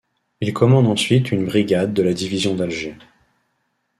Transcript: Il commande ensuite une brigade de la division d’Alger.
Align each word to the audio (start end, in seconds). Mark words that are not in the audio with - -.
Il 0.39 0.51
commande 0.51 0.87
ensuite 0.87 1.29
une 1.31 1.45
brigade 1.45 1.93
de 1.93 2.01
la 2.01 2.13
division 2.15 2.55
d’Alger. 2.55 2.95